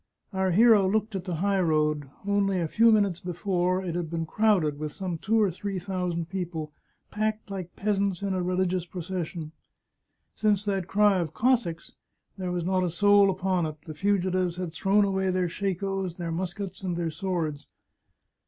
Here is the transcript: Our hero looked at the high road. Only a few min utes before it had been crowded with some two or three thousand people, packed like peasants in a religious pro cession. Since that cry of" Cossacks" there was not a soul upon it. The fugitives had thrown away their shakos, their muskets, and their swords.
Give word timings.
Our 0.33 0.49
hero 0.49 0.89
looked 0.89 1.13
at 1.13 1.25
the 1.25 1.35
high 1.45 1.59
road. 1.61 2.09
Only 2.25 2.59
a 2.59 2.67
few 2.67 2.91
min 2.91 3.03
utes 3.03 3.19
before 3.19 3.85
it 3.85 3.93
had 3.93 4.09
been 4.09 4.25
crowded 4.25 4.79
with 4.79 4.93
some 4.93 5.19
two 5.19 5.39
or 5.39 5.51
three 5.51 5.77
thousand 5.77 6.27
people, 6.27 6.71
packed 7.11 7.51
like 7.51 7.75
peasants 7.75 8.23
in 8.23 8.33
a 8.33 8.41
religious 8.41 8.83
pro 8.83 9.01
cession. 9.01 9.51
Since 10.33 10.65
that 10.65 10.87
cry 10.87 11.19
of" 11.19 11.33
Cossacks" 11.35 11.93
there 12.39 12.51
was 12.51 12.65
not 12.65 12.83
a 12.83 12.89
soul 12.89 13.29
upon 13.29 13.67
it. 13.67 13.75
The 13.85 13.93
fugitives 13.93 14.55
had 14.55 14.73
thrown 14.73 15.05
away 15.05 15.29
their 15.29 15.47
shakos, 15.47 16.15
their 16.15 16.31
muskets, 16.31 16.81
and 16.81 16.97
their 16.97 17.11
swords. 17.11 17.67